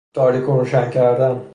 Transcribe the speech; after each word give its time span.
تاریک 0.13 0.49
و 0.49 0.57
روشن 0.57 0.89
کردن 0.89 1.41